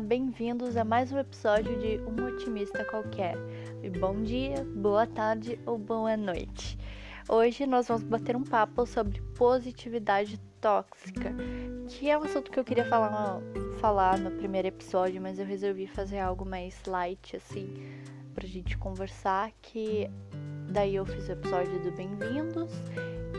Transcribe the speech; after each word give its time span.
Bem-vindos 0.00 0.76
a 0.76 0.84
mais 0.84 1.10
um 1.10 1.18
episódio 1.18 1.78
de 1.78 1.98
Um 2.02 2.26
Otimista 2.26 2.84
Qualquer. 2.84 3.34
E 3.82 3.88
bom 3.88 4.22
dia, 4.22 4.62
boa 4.74 5.06
tarde 5.06 5.58
ou 5.64 5.78
boa 5.78 6.16
noite. 6.18 6.78
Hoje 7.26 7.66
nós 7.66 7.88
vamos 7.88 8.02
bater 8.02 8.36
um 8.36 8.44
papo 8.44 8.84
sobre 8.84 9.22
positividade 9.34 10.38
tóxica, 10.60 11.34
que 11.88 12.10
é 12.10 12.18
um 12.18 12.24
assunto 12.24 12.50
que 12.50 12.60
eu 12.60 12.64
queria 12.64 12.84
falar, 12.84 13.40
falar 13.80 14.18
no 14.18 14.30
primeiro 14.32 14.68
episódio, 14.68 15.20
mas 15.20 15.38
eu 15.38 15.46
resolvi 15.46 15.86
fazer 15.86 16.18
algo 16.18 16.44
mais 16.44 16.78
light, 16.86 17.34
assim, 17.34 17.72
pra 18.34 18.46
gente 18.46 18.76
conversar, 18.76 19.50
que 19.62 20.10
daí 20.70 20.94
eu 20.94 21.06
fiz 21.06 21.26
o 21.28 21.32
episódio 21.32 21.80
do 21.80 21.90
Bem-vindos 21.92 22.70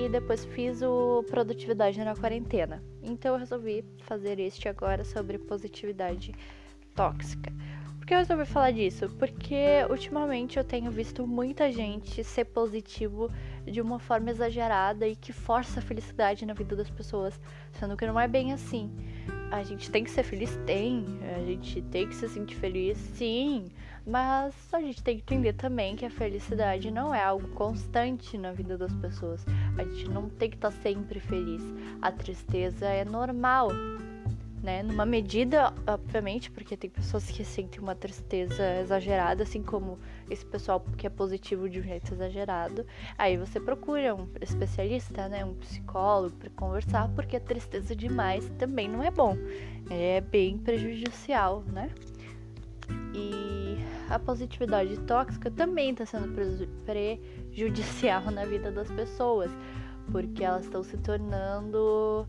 depois 0.10 0.46
fiz 0.46 0.82
o 0.82 1.24
Produtividade 1.24 2.04
na 2.04 2.16
Quarentena. 2.16 2.84
Então 3.02 3.34
eu 3.34 3.40
resolvi 3.40 3.84
fazer 4.00 4.40
este 4.40 4.68
agora 4.68 5.04
sobre 5.04 5.38
positividade 5.38 6.34
tóxica. 6.96 7.52
Por 7.98 8.06
que 8.06 8.14
eu 8.14 8.20
resolvi 8.20 8.46
falar 8.46 8.72
disso? 8.72 9.10
Porque 9.20 9.86
ultimamente 9.90 10.58
eu 10.58 10.64
tenho 10.64 10.90
visto 10.90 11.28
muita 11.28 11.72
gente 11.72 12.24
ser 12.24 12.46
positivo 12.46 13.30
de 13.66 13.82
uma 13.82 14.00
forma 14.00 14.30
exagerada 14.30 15.08
e 15.08 15.16
que 15.16 15.34
força 15.34 15.80
a 15.80 15.84
felicidade 15.84 16.46
na 16.46 16.54
vida 16.54 16.76
das 16.76 16.90
pessoas, 16.90 17.40
sendo 17.74 17.98
que 17.98 18.08
não 18.08 18.20
é 18.20 18.28
bem 18.28 18.54
assim. 18.54 18.90
A 19.50 19.64
gente 19.64 19.90
tem 19.90 20.04
que 20.04 20.12
ser 20.12 20.24
feliz? 20.24 20.60
Tem. 20.66 21.06
A 21.36 21.46
gente 21.46 21.82
tem 21.84 22.08
que 22.08 22.16
se 22.16 22.28
sentir 22.28 22.56
feliz? 22.56 22.98
Sim. 22.98 23.66
Mas 24.06 24.54
a 24.74 24.82
gente 24.82 25.04
tem 25.04 25.18
que 25.18 25.24
entender 25.24 25.54
também 25.54 25.96
que 25.96 26.06
a 26.06 26.10
felicidade 26.10 26.92
não 26.92 27.14
é 27.14 27.22
algo 27.22 27.48
constante 27.50 28.38
na 28.38 28.52
vida 28.52 28.78
das 28.78 28.94
pessoas. 28.94 29.46
A 29.78 29.84
gente 29.84 30.10
não 30.10 30.30
tem 30.30 30.50
que 30.50 30.56
estar 30.56 30.72
tá 30.72 30.78
sempre 30.82 31.20
feliz. 31.20 31.62
A 32.02 32.12
tristeza 32.12 32.88
é 32.88 33.04
normal, 33.04 33.70
né? 34.62 34.82
Numa 34.82 35.06
medida, 35.06 35.74
obviamente, 35.86 36.50
porque 36.50 36.76
tem 36.76 36.90
pessoas 36.90 37.30
que 37.30 37.44
sentem 37.46 37.80
uma 37.80 37.96
tristeza 37.96 38.80
exagerada, 38.80 39.44
assim 39.44 39.62
como 39.62 40.00
esse 40.30 40.46
pessoal 40.46 40.84
que 40.98 41.06
é 41.06 41.10
positivo 41.10 41.70
de 41.70 41.80
um 41.80 41.84
jeito 41.84 42.14
exagerado. 42.14 42.86
Aí 43.18 43.38
você 43.38 43.60
procura 43.60 44.16
um 44.16 44.28
especialista, 44.42 45.30
né? 45.30 45.46
Um 45.46 45.54
psicólogo 45.56 46.36
para 46.36 46.50
conversar, 46.50 47.10
porque 47.10 47.38
a 47.38 47.40
tristeza 47.40 47.96
demais 47.96 48.50
também 48.58 48.90
não 48.90 49.04
é 49.04 49.12
bom. 49.12 49.38
É 49.90 50.22
bem 50.22 50.58
prejudicial, 50.58 51.64
né? 51.72 51.90
E 53.14 53.78
a 54.10 54.18
positividade 54.18 54.98
tóxica 55.02 55.52
também 55.52 55.92
está 55.92 56.06
sendo 56.06 56.34
prejudicial 56.86 58.22
na 58.32 58.46
vida 58.46 58.72
das 58.72 58.90
pessoas, 58.92 59.52
porque 60.12 60.44
elas 60.44 60.64
estão 60.66 60.84
se 60.84 60.98
tornando 60.98 62.28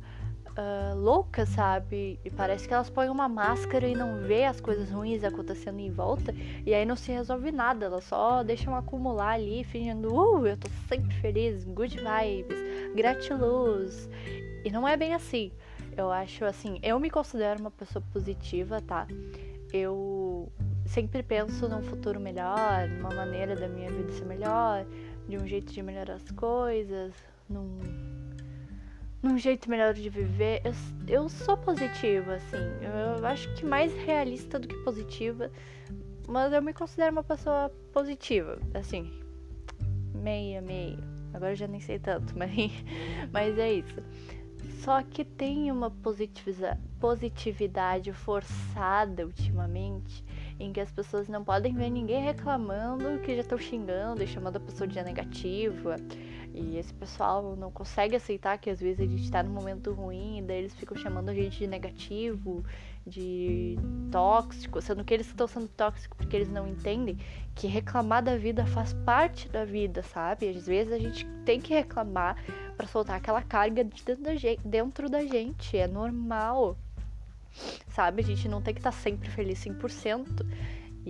uh, 0.59 0.99
loucas, 0.99 1.49
sabe? 1.51 2.19
E 2.25 2.31
parece 2.31 2.67
que 2.67 2.75
elas 2.75 2.91
põem 2.91 3.09
uma 3.09 3.29
máscara 3.29 3.87
e 3.87 3.95
não 3.95 4.23
vê 4.23 4.45
as 4.45 4.61
coisas 4.61 4.91
ruins 4.91 5.23
acontecendo 5.23 5.79
em 5.79 5.91
volta, 5.91 6.35
e 6.67 6.75
aí 6.75 6.85
não 6.85 6.97
se 6.97 7.13
resolve 7.13 7.53
nada, 7.53 7.87
elas 7.87 8.05
só 8.05 8.43
deixam 8.43 8.75
acumular 8.75 9.35
ali, 9.35 9.63
fingindo, 9.65 10.13
uh, 10.13 10.47
eu 10.47 10.57
tô 10.57 10.69
sempre 10.89 11.15
feliz, 11.17 11.65
good 11.65 11.97
vibes, 11.97 12.59
gratiluz. 12.95 14.09
E 14.65 14.71
não 14.71 14.87
é 14.87 14.97
bem 14.97 15.15
assim. 15.15 15.53
Eu 15.97 16.11
acho 16.11 16.45
assim, 16.45 16.79
eu 16.83 16.99
me 17.01 17.11
considero 17.11 17.61
uma 17.61 17.71
pessoa 17.71 18.05
positiva, 18.13 18.81
tá? 18.81 19.07
Eu 19.73 20.51
sempre 20.87 21.23
penso 21.23 21.69
num 21.69 21.83
futuro 21.83 22.21
melhor, 22.21 22.89
numa 22.89 23.15
maneira 23.15 23.57
da 23.57 23.69
minha 23.69 23.91
vida 23.91 24.13
ser 24.13 24.25
melhor, 24.25 24.87
de 25.29 25.37
um 25.37 25.47
jeito 25.47 25.73
de 25.73 25.83
melhorar 25.83 26.15
as 26.15 26.31
coisas, 26.31 27.13
num, 27.49 27.79
num 29.23 29.39
jeito 29.39 29.69
melhor 29.69 29.95
de 29.95 30.09
viver. 30.09 30.63
Eu, 30.65 30.73
eu 31.07 31.29
sou 31.29 31.57
positiva, 31.57 32.35
assim. 32.35 32.57
Eu, 33.17 33.27
acho 33.27 33.53
que 33.55 33.65
mais 33.65 33.93
realista 33.95 34.59
do 34.59 34.69
que 34.69 34.77
positiva, 34.79 35.51
mas 36.29 36.53
eu 36.53 36.63
me 36.63 36.73
considero 36.73 37.13
uma 37.13 37.25
pessoa 37.25 37.71
positiva, 37.93 38.59
assim. 38.75 39.11
Meia, 40.15 40.61
meia. 40.61 40.99
Agora 41.33 41.53
eu 41.53 41.57
já 41.57 41.67
nem 41.67 41.81
sei 41.81 41.99
tanto, 41.99 42.35
mas, 42.39 42.51
mas 43.33 43.59
é 43.59 43.73
isso. 43.73 44.03
Só 44.81 45.03
que 45.03 45.25
tem 45.25 45.71
uma 45.71 45.91
positividade 47.01 48.13
forçada 48.13 49.27
ultimamente 49.27 50.25
em 50.59 50.73
que 50.73 50.81
as 50.81 50.91
pessoas 50.91 51.29
não 51.29 51.45
podem 51.45 51.75
ver 51.75 51.91
ninguém 51.91 52.23
reclamando 52.23 53.19
que 53.21 53.35
já 53.35 53.43
estão 53.43 53.59
xingando 53.59 54.23
e 54.23 54.27
chamando 54.27 54.57
a 54.57 54.61
pessoa 54.61 54.87
de 54.87 55.01
negativa. 55.03 55.97
E 56.59 56.77
esse 56.77 56.93
pessoal 56.93 57.55
não 57.57 57.71
consegue 57.71 58.17
aceitar 58.17 58.59
que 58.59 58.69
às 58.69 58.81
vezes 58.81 59.01
a 59.01 59.07
gente 59.07 59.31
tá 59.31 59.43
num 59.43 59.53
momento 59.53 59.93
ruim, 59.93 60.39
e 60.39 60.43
daí 60.43 60.59
eles 60.59 60.75
ficam 60.75 60.97
chamando 60.97 61.29
a 61.29 61.35
gente 61.35 61.59
de 61.59 61.67
negativo, 61.67 62.65
de 63.07 63.77
tóxico, 64.11 64.83
sendo 64.83 65.05
que 65.05 65.15
eles 65.15 65.29
estão 65.29 65.47
sendo 65.47 65.69
tóxicos 65.69 66.17
porque 66.17 66.37
eles 66.37 66.49
não 66.49 66.67
entendem 66.67 67.17
que 67.55 67.67
reclamar 67.67 68.23
da 68.23 68.37
vida 68.37 68.67
faz 68.67 68.93
parte 68.93 69.49
da 69.49 69.65
vida, 69.65 70.03
sabe? 70.03 70.49
Às 70.49 70.67
vezes 70.67 70.93
a 70.93 70.99
gente 70.99 71.25
tem 71.45 71.61
que 71.61 71.73
reclamar 71.73 72.37
para 72.77 72.87
soltar 72.87 73.17
aquela 73.17 73.43
carga 73.43 73.85
dentro 73.85 74.17
da, 74.17 74.35
gente, 74.35 74.61
dentro 74.67 75.09
da 75.09 75.25
gente, 75.25 75.77
é 75.77 75.87
normal 75.87 76.77
sabe? 77.89 78.23
A 78.23 78.25
gente 78.25 78.49
não 78.49 78.63
tem 78.63 78.75
que 78.75 78.81
estar 78.81 78.93
tá 78.93 78.97
sempre 78.97 79.29
feliz 79.31 79.59
100%. 79.65 80.47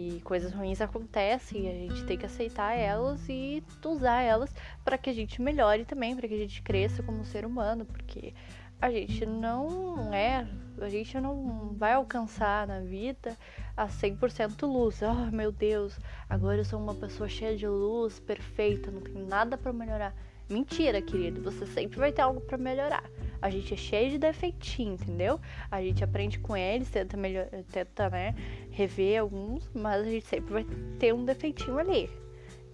E 0.01 0.21
coisas 0.21 0.53
ruins 0.53 0.81
acontecem 0.81 1.65
e 1.65 1.69
a 1.69 1.73
gente 1.73 2.05
tem 2.05 2.17
que 2.17 2.25
aceitar 2.25 2.73
elas 2.73 3.29
e 3.29 3.65
usar 3.85 4.23
elas 4.23 4.55
para 4.85 4.97
que 4.97 5.11
a 5.11 5.13
gente 5.13 5.43
melhore 5.43 5.85
também, 5.85 6.15
para 6.15 6.29
que 6.29 6.35
a 6.35 6.39
gente 6.39 6.63
cresça 6.63 7.03
como 7.03 7.25
ser 7.25 7.45
humano, 7.45 7.85
porque 7.85 8.33
a 8.81 8.93
gente 8.93 9.27
não 9.27 10.15
é, 10.15 10.47
a 10.81 10.89
gente 10.89 11.21
não 11.21 11.75
vai 11.77 11.95
alcançar 11.95 12.65
na 12.65 12.79
vida 12.79 13.37
a 13.77 13.89
100% 13.89 14.63
luz. 14.69 15.01
Oh, 15.03 15.35
meu 15.35 15.51
Deus, 15.51 15.99
agora 16.31 16.59
eu 16.59 16.65
sou 16.65 16.81
uma 16.81 16.95
pessoa 16.95 17.29
cheia 17.29 17.57
de 17.57 17.67
luz, 17.67 18.21
perfeita, 18.21 18.93
não 18.93 19.01
tenho 19.01 19.27
nada 19.27 19.59
para 19.59 19.73
melhorar. 19.73 20.15
Mentira, 20.49 21.03
querido, 21.03 21.43
você 21.43 21.67
sempre 21.67 21.99
vai 21.99 22.13
ter 22.13 22.23
algo 22.23 22.41
para 22.41 22.57
melhorar. 22.57 23.03
A 23.41 23.51
gente 23.51 23.75
é 23.75 23.77
cheio 23.77 24.11
de 24.11 24.19
defeitinho, 24.19 24.95
entendeu? 24.95 25.41
A 25.71 25.81
gente 25.83 26.03
aprende 26.03 26.39
com 26.39 26.57
eles, 26.57 26.91
tenta, 26.91 27.17
melhor, 27.17 27.47
tenta 27.71 28.11
né, 28.11 28.35
rever 28.71 29.21
alguns, 29.21 29.71
mas 29.75 30.07
a 30.07 30.11
gente 30.11 30.27
sempre 30.27 30.53
vai 30.53 30.67
ter 30.99 31.15
um 31.15 31.25
defeitinho 31.25 31.79
ali. 31.79 32.11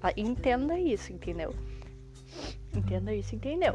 Ah, 0.03 0.12
entenda 0.16 0.78
isso, 0.78 1.12
entendeu? 1.12 1.54
Entenda 2.74 3.14
isso, 3.14 3.34
entendeu? 3.34 3.74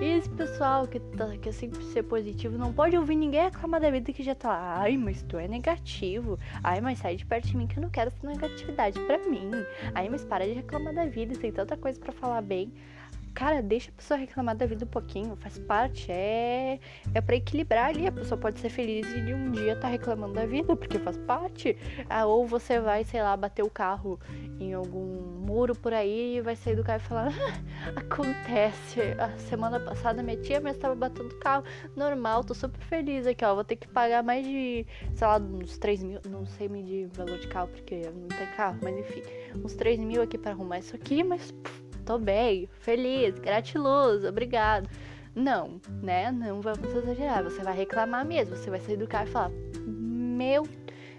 E 0.00 0.04
esse 0.04 0.28
pessoal 0.30 0.88
que, 0.88 0.98
tá, 0.98 1.36
que 1.36 1.48
é 1.48 1.52
sempre 1.52 1.82
ser 1.84 2.02
positivo 2.02 2.58
não 2.58 2.72
pode 2.72 2.96
ouvir 2.96 3.14
ninguém 3.14 3.42
reclamar 3.44 3.80
da 3.80 3.90
vida 3.90 4.12
que 4.12 4.22
já 4.22 4.34
tá 4.34 4.48
lá. 4.48 4.80
Ai, 4.80 4.96
mas 4.96 5.22
tu 5.22 5.36
é 5.38 5.46
negativo. 5.46 6.38
Ai, 6.62 6.80
mas 6.80 6.98
sai 6.98 7.16
de 7.16 7.24
perto 7.24 7.48
de 7.48 7.56
mim 7.56 7.66
que 7.66 7.78
eu 7.78 7.82
não 7.82 7.90
quero 7.90 8.08
essa 8.08 8.26
negatividade 8.26 8.98
pra 9.00 9.18
mim. 9.18 9.50
Ai, 9.94 10.08
mas 10.08 10.24
para 10.24 10.46
de 10.46 10.54
reclamar 10.54 10.94
da 10.94 11.06
vida, 11.06 11.38
tem 11.38 11.52
tanta 11.52 11.76
coisa 11.76 12.00
para 12.00 12.12
falar 12.12 12.42
bem. 12.42 12.72
Cara, 13.34 13.60
deixa 13.60 13.90
a 13.90 13.94
pessoa 13.94 14.16
reclamar 14.16 14.56
da 14.56 14.64
vida 14.64 14.84
um 14.84 14.88
pouquinho, 14.88 15.34
faz 15.34 15.58
parte, 15.58 16.10
é 16.12 16.78
é 17.12 17.20
para 17.20 17.34
equilibrar 17.34 17.86
ali. 17.86 18.06
A 18.06 18.12
pessoa 18.12 18.38
pode 18.38 18.60
ser 18.60 18.68
feliz 18.68 19.06
e 19.12 19.20
de 19.22 19.34
um 19.34 19.50
dia 19.50 19.76
tá 19.76 19.88
reclamando 19.88 20.34
da 20.34 20.46
vida, 20.46 20.76
porque 20.76 20.98
faz 21.00 21.16
parte. 21.18 21.76
Ah, 22.08 22.26
ou 22.26 22.46
você 22.46 22.80
vai, 22.80 23.04
sei 23.04 23.22
lá, 23.22 23.36
bater 23.36 23.64
o 23.64 23.70
carro 23.70 24.20
em 24.60 24.72
algum 24.72 25.22
muro 25.44 25.74
por 25.74 25.92
aí 25.92 26.36
e 26.36 26.40
vai 26.40 26.54
sair 26.54 26.76
do 26.76 26.84
carro 26.84 27.00
e 27.04 27.08
falar: 27.08 27.28
ah, 27.28 27.92
acontece. 28.00 29.00
A 29.18 29.36
semana 29.38 29.80
passada 29.80 30.22
minha 30.22 30.36
tia 30.36 30.60
mesmo 30.60 30.76
estava 30.76 30.94
batendo 30.94 31.34
o 31.34 31.38
carro, 31.40 31.64
normal, 31.96 32.44
tô 32.44 32.54
super 32.54 32.80
feliz 32.82 33.26
aqui, 33.26 33.44
ó. 33.44 33.54
Vou 33.54 33.64
ter 33.64 33.76
que 33.76 33.88
pagar 33.88 34.22
mais 34.22 34.46
de, 34.46 34.86
sei 35.14 35.26
lá, 35.26 35.38
uns 35.38 35.76
3 35.78 36.02
mil, 36.02 36.20
não 36.28 36.46
sei 36.46 36.68
medir 36.68 37.08
valor 37.08 37.38
de 37.38 37.48
carro 37.48 37.68
porque 37.68 37.96
não 38.14 38.28
tem 38.28 38.46
carro, 38.56 38.78
mas 38.82 38.96
enfim, 38.96 39.22
uns 39.64 39.74
3 39.74 39.98
mil 39.98 40.22
aqui 40.22 40.38
para 40.38 40.52
arrumar 40.52 40.78
isso 40.78 40.94
aqui, 40.94 41.24
mas. 41.24 41.50
Puf, 41.50 41.83
tô 42.04 42.18
bem, 42.18 42.68
feliz, 42.80 43.38
gratiluz, 43.38 44.24
obrigado. 44.24 44.88
Não, 45.34 45.80
né? 46.00 46.30
Não 46.30 46.60
vamos 46.60 46.94
exagerar. 46.94 47.42
Você 47.42 47.62
vai 47.62 47.74
reclamar 47.74 48.24
mesmo. 48.24 48.56
Você 48.56 48.70
vai 48.70 48.78
do 48.80 49.06
carro 49.06 49.26
e 49.26 49.30
falar: 49.30 49.50
Meu, 49.84 50.64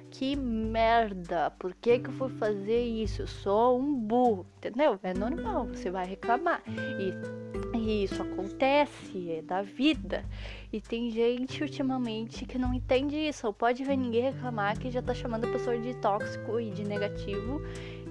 que 0.10 0.38
merda. 0.38 1.52
Por 1.52 1.76
que, 1.76 2.00
que 2.00 2.08
eu 2.08 2.14
fui 2.14 2.30
fazer 2.30 2.82
isso? 2.82 3.24
Eu 3.24 3.28
sou 3.28 3.78
um 3.78 3.94
burro. 3.94 4.46
Entendeu? 4.58 4.98
É 5.04 5.14
normal. 5.14 5.66
Você 5.68 5.92
vai 5.92 6.06
reclamar. 6.06 6.64
E, 6.66 7.78
e 7.78 8.04
isso 8.06 8.22
acontece. 8.22 9.32
É 9.32 9.42
da 9.42 9.62
vida. 9.62 10.24
E 10.72 10.80
tem 10.80 11.12
gente 11.12 11.62
ultimamente 11.62 12.46
que 12.46 12.58
não 12.58 12.74
entende 12.74 13.18
isso. 13.18 13.46
Ou 13.48 13.54
pode 13.54 13.84
ver 13.84 13.98
ninguém 13.98 14.32
reclamar 14.32 14.80
que 14.80 14.90
já 14.90 15.02
tá 15.02 15.14
chamando 15.14 15.46
a 15.46 15.52
pessoa 15.52 15.78
de 15.78 15.94
tóxico 15.96 16.58
e 16.58 16.72
de 16.72 16.86
negativo 16.86 17.62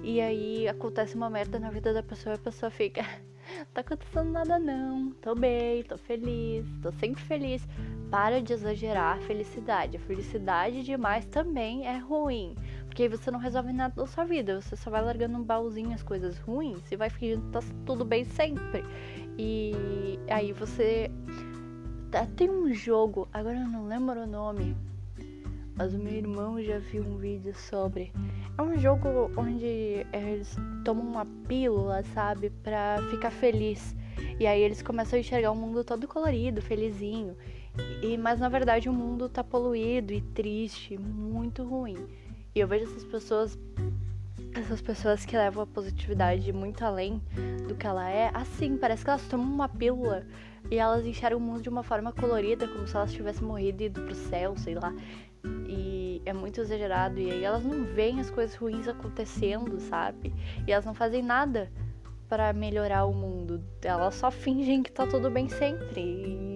e 0.05 0.21
aí 0.21 0.67
acontece 0.67 1.15
uma 1.15 1.31
merda 1.31 1.59
na 1.59 1.71
vida 1.71 1.91
da 1.91 2.03
pessoa 2.03 2.35
e 2.35 2.37
a 2.37 2.39
pessoa 2.39 2.69
fica. 2.69 3.01
tá 3.73 3.81
acontecendo 3.81 4.29
nada 4.29 4.59
não, 4.59 5.09
tô 5.13 5.33
bem, 5.33 5.81
tô 5.81 5.97
feliz, 5.97 6.63
tô 6.79 6.91
sempre 6.91 7.23
feliz. 7.23 7.67
Para 8.11 8.39
de 8.39 8.53
exagerar 8.53 9.17
a 9.17 9.21
felicidade. 9.21 9.97
A 9.97 9.99
felicidade 9.99 10.83
demais 10.83 11.25
também 11.25 11.87
é 11.87 11.97
ruim. 11.97 12.55
Porque 12.85 13.01
aí 13.01 13.09
você 13.09 13.31
não 13.31 13.39
resolve 13.39 13.73
nada 13.73 13.95
da 13.95 14.05
sua 14.05 14.25
vida. 14.25 14.61
Você 14.61 14.75
só 14.75 14.91
vai 14.91 15.03
largando 15.03 15.39
um 15.39 15.43
baúzinho 15.43 15.91
as 15.91 16.03
coisas 16.03 16.37
ruins 16.37 16.83
e 16.91 16.95
vai 16.95 17.09
fingindo 17.09 17.41
que 17.47 17.51
tá 17.53 17.59
tudo 17.83 18.05
bem 18.05 18.25
sempre. 18.25 18.85
E 19.39 20.19
aí 20.29 20.53
você. 20.53 21.09
Tem 22.37 22.47
um 22.47 22.71
jogo, 22.71 23.27
agora 23.33 23.57
eu 23.57 23.67
não 23.67 23.87
lembro 23.87 24.21
o 24.21 24.27
nome 24.27 24.77
mas 25.75 25.93
o 25.93 25.99
meu 25.99 26.13
irmão 26.13 26.61
já 26.61 26.79
viu 26.79 27.03
um 27.03 27.17
vídeo 27.17 27.53
sobre. 27.53 28.11
É 28.57 28.61
um 28.61 28.77
jogo 28.77 29.31
onde 29.35 30.05
eles 30.13 30.55
tomam 30.83 31.05
uma 31.05 31.25
pílula, 31.47 32.03
sabe, 32.13 32.49
pra 32.49 32.97
ficar 33.11 33.31
feliz. 33.31 33.95
E 34.39 34.47
aí 34.47 34.61
eles 34.61 34.81
começam 34.81 35.17
a 35.17 35.19
enxergar 35.19 35.51
o 35.51 35.55
mundo 35.55 35.83
todo 35.83 36.07
colorido, 36.07 36.61
felizinho. 36.61 37.35
E, 38.01 38.17
mas 38.17 38.39
na 38.39 38.47
verdade 38.47 38.87
o 38.87 38.93
mundo 38.93 39.27
tá 39.27 39.43
poluído 39.43 40.13
e 40.13 40.21
triste, 40.21 40.97
muito 40.97 41.63
ruim. 41.63 42.07
E 42.53 42.59
eu 42.59 42.67
vejo 42.67 42.85
essas 42.85 43.03
pessoas 43.03 43.59
essas 44.57 44.81
pessoas 44.81 45.25
que 45.25 45.35
levam 45.35 45.63
a 45.63 45.67
positividade 45.67 46.51
muito 46.53 46.83
além 46.85 47.21
do 47.67 47.75
que 47.75 47.85
ela 47.85 48.09
é, 48.09 48.31
assim, 48.33 48.77
parece 48.77 49.03
que 49.03 49.09
elas 49.09 49.27
tomam 49.27 49.45
uma 49.45 49.67
pílula 49.67 50.25
e 50.69 50.77
elas 50.77 51.05
enxergam 51.05 51.39
o 51.39 51.41
mundo 51.41 51.61
de 51.61 51.69
uma 51.69 51.83
forma 51.83 52.11
colorida, 52.11 52.67
como 52.67 52.87
se 52.87 52.95
elas 52.95 53.13
tivessem 53.13 53.47
morrido 53.47 53.83
e 53.83 53.85
ido 53.85 54.01
pro 54.01 54.15
céu, 54.15 54.55
sei 54.57 54.75
lá. 54.75 54.93
E 55.67 56.21
é 56.25 56.33
muito 56.33 56.59
exagerado. 56.61 57.19
E 57.19 57.31
aí 57.31 57.43
elas 57.43 57.63
não 57.63 57.83
veem 57.83 58.19
as 58.19 58.29
coisas 58.29 58.55
ruins 58.55 58.87
acontecendo, 58.87 59.79
sabe? 59.79 60.33
E 60.67 60.71
elas 60.71 60.85
não 60.85 60.93
fazem 60.93 61.21
nada 61.21 61.71
para 62.27 62.51
melhorar 62.53 63.05
o 63.05 63.13
mundo. 63.13 63.63
Elas 63.83 64.15
só 64.15 64.31
fingem 64.31 64.83
que 64.83 64.91
tá 64.91 65.05
tudo 65.05 65.29
bem 65.29 65.47
sempre. 65.47 66.01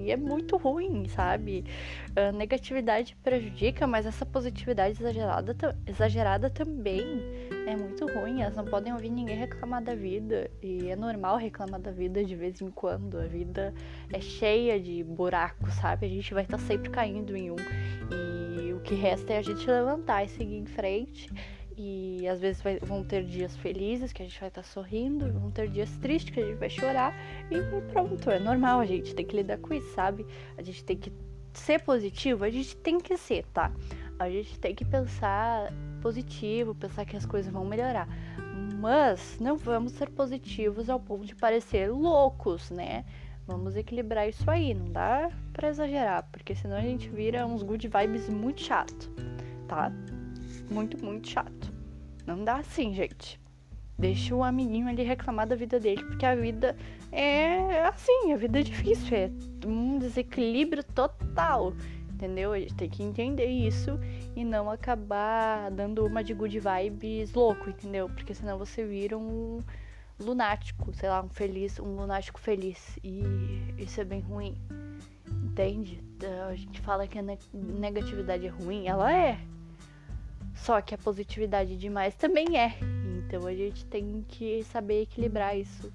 E 0.06 0.12
é 0.12 0.18
muito 0.18 0.58
ruim, 0.58 1.08
sabe? 1.08 1.64
A 2.16 2.32
negatividade 2.32 3.16
prejudica, 3.24 3.86
mas 3.86 4.06
essa 4.06 4.26
positividade 4.26 5.00
exagerada, 5.00 5.56
exagerada 5.86 6.50
também 6.50 7.22
é 7.68 7.76
muito 7.76 8.06
ruim. 8.08 8.42
Elas 8.42 8.56
não 8.56 8.66
podem 8.66 8.92
ouvir 8.94 9.10
ninguém 9.10 9.38
reclamar 9.38 9.84
da 9.84 9.94
vida. 9.94 10.50
E 10.62 10.90
é 10.90 10.96
normal 10.96 11.38
reclamar 11.38 11.80
da 11.80 11.92
vida 11.92 12.24
de 12.24 12.36
vez 12.36 12.62
em 12.62 12.72
quando. 12.72 13.20
A 13.20 13.26
vida 13.26 13.74
é 14.12 14.20
cheia 14.20 14.80
de 14.80 15.04
buracos, 15.04 15.74
sabe? 15.76 16.08
A 16.08 16.10
gente 16.10 16.34
vai 16.34 16.44
estar 16.44 16.58
tá 16.58 16.64
sempre 16.64 16.90
caindo 16.90 17.36
em 17.38 17.52
um. 17.52 17.58
E 18.12 18.74
o 18.74 18.80
que 18.80 18.96
resta 18.96 19.34
é 19.34 19.38
a 19.38 19.42
gente 19.42 19.70
levantar 19.70 20.24
e 20.24 20.28
seguir 20.28 20.58
em 20.58 20.66
frente 20.66 21.30
e 21.82 22.28
às 22.28 22.42
vezes 22.42 22.62
vai, 22.62 22.78
vão 22.80 23.06
ter 23.06 23.24
dias 23.24 23.56
felizes 23.56 24.12
que 24.12 24.22
a 24.22 24.26
gente 24.26 24.38
vai 24.38 24.50
estar 24.50 24.62
tá 24.62 24.68
sorrindo, 24.68 25.32
vão 25.32 25.50
ter 25.50 25.70
dias 25.70 25.90
tristes 26.00 26.34
que 26.34 26.42
a 26.42 26.46
gente 26.46 26.58
vai 26.58 26.70
chorar 26.70 27.16
e 27.50 27.58
pronto, 27.94 28.30
é 28.30 28.38
normal, 28.38 28.82
a 28.82 28.86
gente 28.86 29.16
tem 29.16 29.26
que 29.26 29.38
lidar 29.38 29.58
com 29.60 29.74
isso, 29.74 29.90
sabe? 29.94 30.26
A 30.58 30.62
gente 30.62 30.84
tem 30.84 30.98
que 30.98 31.10
ser 31.54 31.82
positivo, 31.82 32.44
a 32.44 32.50
gente 32.50 32.76
tem 32.76 33.00
que 33.00 33.16
ser, 33.16 33.46
tá? 33.54 33.72
A 34.20 34.30
gente 34.30 34.60
tem 34.60 34.76
que 34.76 34.84
pensar 34.84 35.72
positivo, 36.02 36.76
pensar 36.76 37.06
que 37.06 37.16
as 37.16 37.26
coisas 37.26 37.50
vão 37.50 37.64
melhorar. 37.64 38.10
Mas 38.78 39.38
não 39.40 39.56
vamos 39.56 39.94
ser 39.94 40.10
positivos 40.10 40.90
ao 40.90 41.00
ponto 41.00 41.26
de 41.26 41.34
parecer 41.34 41.90
loucos, 41.90 42.70
né? 42.72 43.06
Vamos 43.48 43.78
equilibrar 43.78 44.28
isso 44.28 44.52
aí, 44.52 44.74
não 44.74 44.92
dá 44.92 45.32
para 45.54 45.70
exagerar, 45.70 46.28
porque 46.30 46.54
senão 46.54 46.76
a 46.76 46.82
gente 46.82 47.08
vira 47.08 47.48
uns 47.48 47.64
good 47.64 47.88
vibes 47.88 48.28
muito 48.28 48.62
chato, 48.62 49.10
tá? 49.66 49.90
Muito, 50.70 51.04
muito 51.04 51.30
chato. 51.30 51.74
Não 52.26 52.44
dá 52.44 52.58
assim, 52.58 52.94
gente. 52.94 53.40
Deixa 53.98 54.34
o 54.34 54.44
amiguinho 54.44 54.88
ali 54.88 55.04
reclamar 55.04 55.48
da 55.48 55.56
vida 55.56 55.80
dele, 55.80 56.04
porque 56.06 56.26
a 56.26 56.34
vida 56.34 56.78
é 57.12 57.82
assim, 57.82 58.32
a 58.32 58.38
vida 58.38 58.60
é 58.60 58.64
difícil, 58.64 59.18
é 59.18 59.30
um 59.66 60.00
desequilíbrio 60.00 60.84
total, 60.84 61.74
entendeu? 62.10 62.54
A 62.54 62.60
gente 62.60 62.76
tem 62.76 62.90
que 62.90 63.04
entender 63.04 63.48
isso 63.48 64.00
e 64.38 64.46
não 64.46 64.70
acabar 64.70 65.70
dando 65.72 66.06
uma 66.06 66.24
de 66.24 66.34
good 66.34 66.58
vibes 66.58 67.34
louco, 67.34 67.70
entendeu? 67.70 68.08
Porque 68.08 68.34
senão 68.34 68.58
você 68.58 68.86
vira 68.86 69.18
um 69.18 69.62
lunático, 70.18 70.94
sei 70.94 71.10
lá, 71.10 71.22
um 71.22 71.30
feliz, 71.30 71.78
um 71.80 71.96
lunático 71.96 72.40
feliz. 72.40 72.98
E 73.04 73.22
isso 73.78 74.00
é 74.00 74.06
bem 74.06 74.22
ruim. 74.22 74.56
Entende? 75.44 76.02
A 76.50 76.56
gente 76.56 76.80
fala 76.82 77.06
que 77.06 77.20
a 77.20 77.24
negatividade 77.54 78.46
é 78.46 78.50
ruim, 78.50 78.88
ela 78.88 79.14
é. 79.14 79.40
Só 80.64 80.82
que 80.82 80.94
a 80.94 80.98
positividade 80.98 81.76
demais 81.78 82.16
também 82.16 82.58
é. 82.58 82.76
Então 83.18 83.46
a 83.46 83.54
gente 83.54 83.86
tem 83.86 84.26
que 84.28 84.64
saber 84.64 85.04
equilibrar 85.04 85.58
isso. 85.58 85.92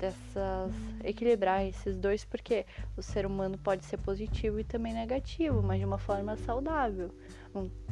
Essas, 0.00 0.72
equilibrar 1.02 1.66
esses 1.66 1.96
dois, 1.96 2.24
porque 2.24 2.64
o 2.96 3.02
ser 3.02 3.26
humano 3.26 3.58
pode 3.58 3.84
ser 3.84 3.96
positivo 3.96 4.60
e 4.60 4.64
também 4.64 4.94
negativo, 4.94 5.60
mas 5.60 5.80
de 5.80 5.84
uma 5.84 5.98
forma 5.98 6.36
saudável. 6.36 7.10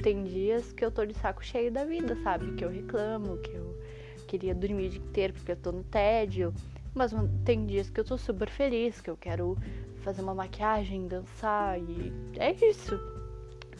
Tem 0.00 0.22
dias 0.22 0.72
que 0.72 0.84
eu 0.84 0.90
tô 0.92 1.04
de 1.04 1.14
saco 1.14 1.44
cheio 1.44 1.72
da 1.72 1.84
vida, 1.84 2.14
sabe? 2.22 2.52
Que 2.54 2.64
eu 2.64 2.70
reclamo, 2.70 3.38
que 3.38 3.52
eu 3.52 3.76
queria 4.28 4.54
dormir 4.54 4.86
o 4.86 4.90
dia 4.90 5.00
inteiro 5.00 5.32
porque 5.32 5.50
eu 5.50 5.56
tô 5.56 5.72
no 5.72 5.82
tédio. 5.82 6.54
Mas 6.94 7.12
tem 7.44 7.66
dias 7.66 7.90
que 7.90 7.98
eu 7.98 8.04
tô 8.04 8.16
super 8.16 8.48
feliz, 8.48 9.00
que 9.00 9.10
eu 9.10 9.16
quero 9.16 9.58
fazer 9.96 10.22
uma 10.22 10.34
maquiagem, 10.34 11.08
dançar 11.08 11.76
e 11.80 12.12
é 12.38 12.52
isso 12.52 13.15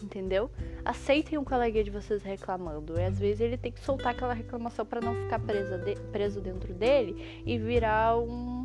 entendeu? 0.03 0.51
Aceitem 0.85 1.39
o 1.39 1.45
colega 1.45 1.83
de 1.83 1.91
vocês 1.91 2.23
reclamando. 2.23 2.99
E 2.99 3.05
às 3.05 3.19
vezes 3.19 3.41
ele 3.41 3.57
tem 3.57 3.73
que 3.73 3.81
soltar 3.81 4.13
aquela 4.13 4.35
reclamação 4.35 4.85
para 4.85 5.01
não 5.01 5.15
ficar 5.15 5.39
presa 5.41 5.79
de, 5.79 5.97
preso 6.13 6.41
dentro 6.41 6.73
dele 6.75 7.43
e 7.45 7.59
virar 7.59 8.19
um, 8.19 8.63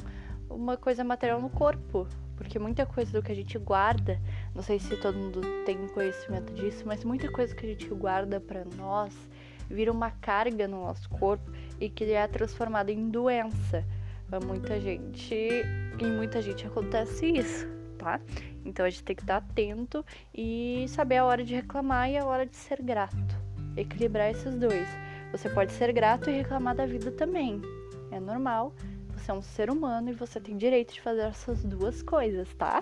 uma 0.49 0.77
coisa 0.77 1.03
material 1.03 1.41
no 1.41 1.49
corpo. 1.49 2.07
Porque 2.35 2.57
muita 2.57 2.85
coisa 2.85 3.11
do 3.11 3.23
que 3.23 3.31
a 3.31 3.35
gente 3.35 3.57
guarda, 3.59 4.19
não 4.55 4.63
sei 4.63 4.79
se 4.79 4.97
todo 4.97 5.15
mundo 5.15 5.41
tem 5.63 5.87
conhecimento 5.89 6.51
disso, 6.53 6.83
mas 6.87 7.03
muita 7.03 7.31
coisa 7.31 7.53
que 7.53 7.65
a 7.65 7.69
gente 7.69 7.87
guarda 7.89 8.39
para 8.39 8.65
nós 8.75 9.15
vira 9.69 9.91
uma 9.91 10.11
carga 10.11 10.67
no 10.67 10.81
nosso 10.81 11.09
corpo 11.09 11.51
e 11.79 11.89
que 11.89 12.05
é 12.05 12.27
transformada 12.27 12.91
em 12.91 13.09
doença. 13.09 13.85
Pra 14.27 14.39
muita 14.39 14.79
gente, 14.79 15.35
em 15.99 16.11
muita 16.15 16.41
gente 16.41 16.65
acontece 16.65 17.25
isso, 17.27 17.67
tá? 18.01 18.19
Então 18.65 18.85
a 18.85 18.89
gente 18.89 19.03
tem 19.03 19.15
que 19.15 19.21
estar 19.21 19.37
atento 19.37 20.03
e 20.33 20.85
saber 20.89 21.17
a 21.17 21.25
hora 21.25 21.43
de 21.43 21.53
reclamar 21.53 22.09
e 22.09 22.17
a 22.17 22.25
hora 22.25 22.45
de 22.45 22.55
ser 22.55 22.81
grato. 22.81 23.35
Equilibrar 23.77 24.31
esses 24.31 24.55
dois. 24.55 24.87
Você 25.31 25.49
pode 25.49 25.71
ser 25.71 25.93
grato 25.93 26.29
e 26.29 26.33
reclamar 26.33 26.75
da 26.75 26.85
vida 26.85 27.11
também. 27.11 27.61
É 28.11 28.19
normal. 28.19 28.73
Você 29.13 29.31
é 29.31 29.33
um 29.33 29.41
ser 29.41 29.69
humano 29.69 30.09
e 30.09 30.13
você 30.13 30.39
tem 30.39 30.57
direito 30.57 30.93
de 30.93 31.01
fazer 31.01 31.21
essas 31.21 31.63
duas 31.63 32.01
coisas, 32.01 32.51
tá? 32.55 32.81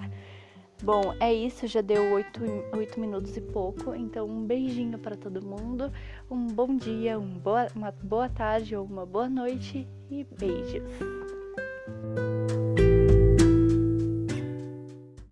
Bom, 0.82 1.14
é 1.20 1.34
isso, 1.34 1.68
já 1.68 1.82
deu 1.82 2.14
oito, 2.14 2.40
oito 2.74 3.00
minutos 3.02 3.36
e 3.36 3.42
pouco, 3.42 3.94
então 3.94 4.26
um 4.26 4.46
beijinho 4.46 4.98
para 4.98 5.18
todo 5.18 5.46
mundo, 5.46 5.92
um 6.32 6.48
bom 6.48 6.78
dia, 6.78 7.20
um 7.20 7.38
boa, 7.38 7.68
uma 7.76 7.92
boa 7.92 8.30
tarde 8.30 8.78
ou 8.78 8.86
uma 8.86 9.06
boa 9.06 9.28
noite 9.28 9.86
e 10.10 10.24
beijos. 10.24 11.19